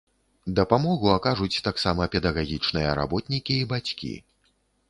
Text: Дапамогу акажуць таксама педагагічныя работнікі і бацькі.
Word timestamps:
Дапамогу 0.59 1.11
акажуць 1.17 1.61
таксама 1.69 2.09
педагагічныя 2.15 2.97
работнікі 3.01 3.53
і 3.59 3.69
бацькі. 3.75 4.13